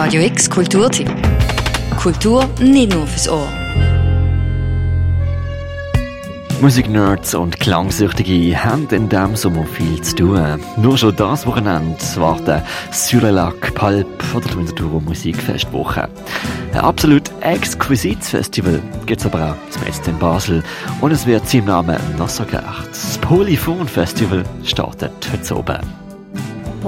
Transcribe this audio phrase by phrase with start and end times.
[0.00, 1.10] Radio X Kulturtipp.
[2.00, 3.48] Kultur nicht nur fürs Ohr.
[6.60, 10.60] Musiknerds und Klangsüchtige haben in diesem Sommer viel zu tun.
[10.76, 14.06] Nur schon das Wochenende warten Syrelac, Pulp
[14.36, 16.08] oder die Winterthur Musikfestwoche.
[16.74, 20.62] Ein absolut exquisites Festival gibt es aber auch zum Jetzt in Basel
[21.00, 22.88] und es wird seinem Namen nachgesagt.
[22.88, 26.07] Das Polyphon Festival startet heute oben.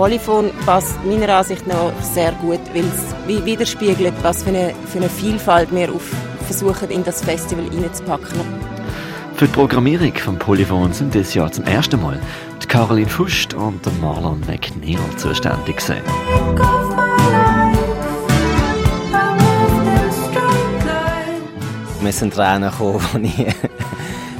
[0.00, 5.10] Polyphon passt meiner Ansicht nach sehr gut, weil es widerspiegelt, was für eine, für eine
[5.10, 6.10] Vielfalt wir auf,
[6.46, 8.40] versuchen in das Festival hineinzupacken.
[9.34, 12.18] Für die Programmierung von Polyphon sind dieses Jahr zum ersten Mal
[12.62, 16.02] die Caroline Fust und der Marlon McNeil zuständig gewesen.
[22.00, 23.54] Wir sind reingekommen, als ich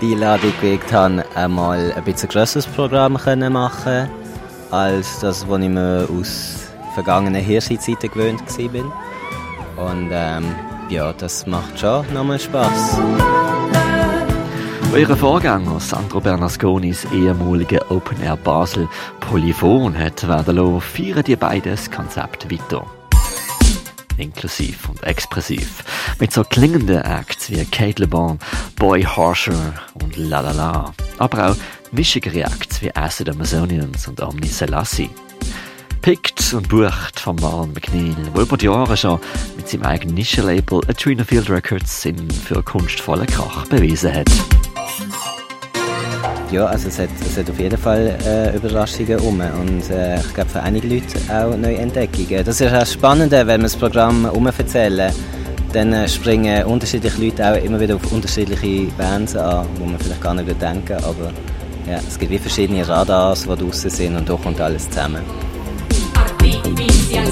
[0.00, 4.23] die Einladung gekriegt habe, einmal ein bisschen grösseres Programm machen können,
[4.70, 9.88] als das, was ich mir aus vergangenen Hirschi-Zeiten gewöhnt war.
[9.88, 10.54] Und ähm,
[10.88, 12.98] ja, das macht schon nochmal Spass.
[14.92, 18.88] Euer Vorgänger Sandro Bernasconis ehemalige Open Air Basel
[19.18, 22.86] Polyphon hat werden lassen, feiern die beiden das Konzept weiter.
[24.16, 25.82] Inklusiv und expressiv.
[26.20, 28.38] Mit so klingenden Acts wie Kate LeBon,
[28.76, 30.94] Boy Harsher und La La La.
[31.18, 31.56] Aber auch
[31.94, 35.10] mischigere Acts wie Acid Amazonians und Omni Selassie.
[36.02, 39.18] Pickt und bucht von Marlon McNeil, der über die Jahre schon
[39.56, 44.30] mit seinem eigenen Nischenlabel Trina Field Records Sinn für kunstvolle Krach bewiesen hat.
[46.50, 50.34] Ja, also es hat, es hat auf jeden Fall äh, Überraschungen um und äh, ich
[50.34, 52.44] glaube für einige Leute auch neue Entdeckungen.
[52.44, 55.12] Das ist auch spannend, wenn wir das Programm erzählen,
[55.72, 60.20] dann äh, springen unterschiedliche Leute auch immer wieder auf unterschiedliche Bands an, wo man vielleicht
[60.20, 61.32] gar nicht denken aber
[61.86, 65.22] ja, es gibt wie verschiedene Radars, die draußen sind und da kommt alles zusammen.
[66.14, 67.26] Artificial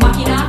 [0.00, 0.46] Máquina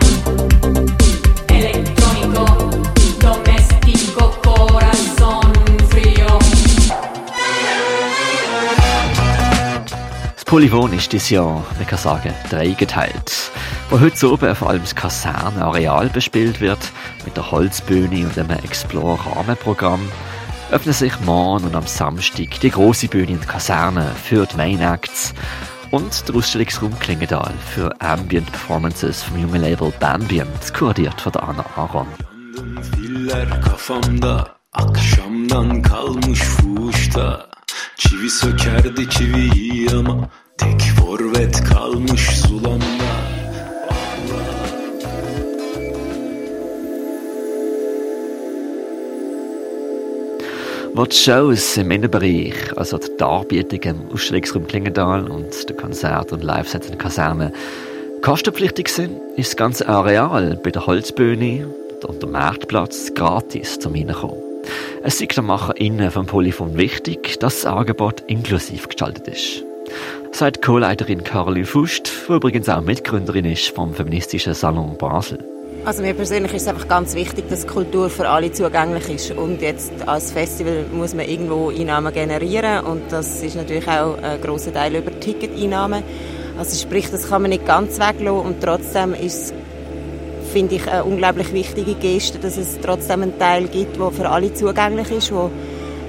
[10.54, 13.52] Polyphon ist dieses Jahr, man kann sagen, dreigeteilt.
[13.90, 16.78] Wo heute oben vor allem das Kasernenareal bespielt wird,
[17.26, 20.08] mit der Holzbühne und einem Explore-Rahmenprogramm,
[20.74, 24.82] öffnen sich morgen und am Samstag die große Bühne in der Kaserne für die Main
[24.82, 25.34] Acts.
[25.92, 31.64] Und der Ausstellungsraum Klingendal für Ambient Performances vom jungen Label Bambient, kuratiert von der Anna
[31.76, 32.08] Aron.
[34.74, 37.50] Akşamdan kalmış fuşta
[37.98, 43.03] Çivi sökerdi çiviyi ama Tek forvet kalmış sulamda
[50.96, 56.44] Wo die Shows im Innenbereich, also die Darbietungen im Ausstellungsraum Klingendal und der Konzert- und
[56.44, 57.54] Live-Sets in der Kaserne,
[58.22, 61.68] kostenpflichtig sind, ist das ganze Areal bei der Holzbühne
[62.06, 64.38] und dem Marktplatz gratis zum Hineinkommen.
[65.04, 69.64] Es ist der MacherInnen vom Polyphon wichtig, dass das Angebot inklusiv gestaltet ist
[70.36, 75.40] sagt Co-Leiterin Caroline Fust, die übrigens auch Mitgründerin ist vom feministischen Salon Basel.
[75.86, 79.32] Also mir persönlich ist es einfach ganz wichtig, dass Kultur für alle zugänglich ist.
[79.32, 84.40] Und jetzt als Festival muss man irgendwo Einnahmen generieren und das ist natürlich auch ein
[84.42, 86.02] grosser Teil über Ticketeinnahmen.
[86.58, 89.54] Also sprich, das kann man nicht ganz weglassen und trotzdem ist
[90.54, 94.54] finde ich eine unglaublich wichtige Geste, dass es trotzdem einen Teil gibt, der für alle
[94.54, 95.52] zugänglich ist, wo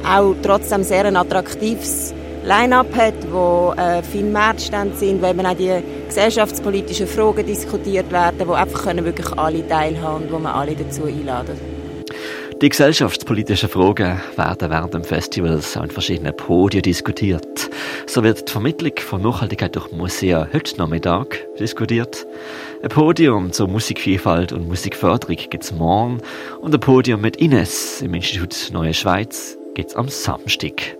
[0.06, 2.14] auch trotzdem sehr ein attraktives
[2.44, 5.72] Line-up hat, wo äh, viele Märzstände sind, wo eben auch die
[6.06, 11.04] gesellschaftspolitischen Fragen diskutiert werden, wo einfach können wirklich alle teilhaben und wo man alle dazu
[11.04, 11.58] einladen.
[12.60, 17.70] Die gesellschaftspolitischen Fragen werden während dem Festivals an verschiedenen Podien diskutiert.
[18.06, 22.26] So wird die Vermittlung von Nachhaltigkeit durch Museen heute Nachmittag diskutiert.
[22.82, 26.20] Ein Podium zur Musikvielfalt und Musikförderung gibt es morgen
[26.60, 30.96] und ein Podium mit Ines im Institut Neue Schweiz gibt es am Samstag.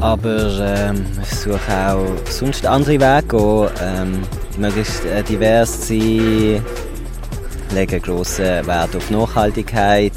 [0.00, 4.22] Aber ähm, ich suche auch sonst andere Wege, ähm,
[4.56, 6.64] möglichst äh, divers sein,
[7.74, 10.12] lege grossen Wert auf Nachhaltigkeit,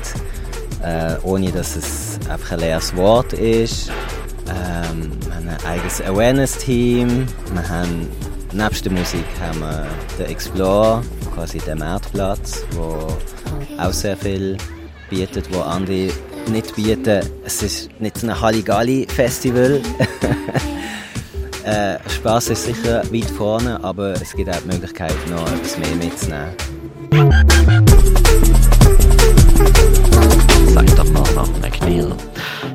[0.83, 3.89] äh, ohne dass es einfach ein leeres Wort ist.
[4.47, 7.25] Ähm, wir haben ein eigenes Awareness-Team.
[7.53, 8.07] Wir haben,
[8.53, 9.87] nebst der Musik haben wir
[10.19, 11.01] den Explore,
[11.33, 13.07] quasi den Marktplatz, wo
[13.79, 14.57] auch sehr viel
[15.09, 16.09] bietet, wo andere
[16.49, 17.21] nicht bieten.
[17.45, 19.81] Es ist nicht ein Halligalli-Festival.
[21.63, 25.95] äh, Spaß ist sicher weit vorne, aber es gibt auch die Möglichkeit, noch etwas mehr
[25.95, 26.55] mitzunehmen.
[30.73, 32.00] Sagt der Marlon McNeil.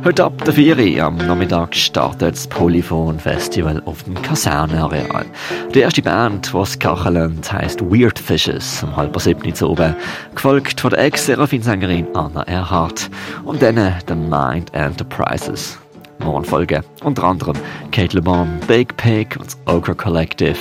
[0.06, 5.26] Heute ab der 4 Uhr am Nachmittag startet das Polyphon Festival auf dem Kasernenareal.
[5.74, 9.96] Die erste Band, die es kacheln, heisst Weird Fishes, um halb sieben zu oben,
[10.32, 13.10] gefolgt von der Ex-Seraphin-Sängerin Anna Erhardt
[13.42, 15.76] und dann The Mind Enterprises.
[16.20, 17.56] Morgen folgen unter anderem
[17.90, 20.56] Kate Le Bon, Big Pig und das Ogre Collective.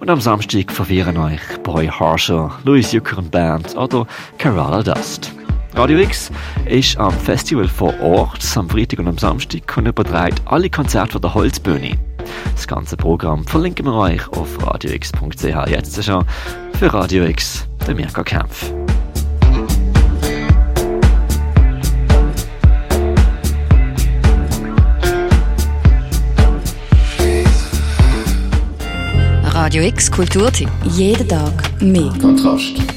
[0.00, 4.06] Und am Samstag verwirren euch Boy Harsher, Louis Jucker und Band oder
[4.36, 5.32] Kerala Dust.
[5.74, 6.30] Radio X
[6.66, 11.22] ist am Festival vor Ort am Freitag und am Samstag und überträgt alle Konzerte von
[11.22, 11.98] der Holzbühne.
[12.54, 15.70] Das ganze Programm verlinken wir euch auf radiox.ch.
[15.70, 16.26] Jetzt schon
[16.78, 18.70] für Radio X, der Mirka Kempf.
[29.42, 30.68] Radio X Kulturtipp.
[30.84, 32.12] Jeden Tag mehr.
[32.20, 32.91] Kontrast.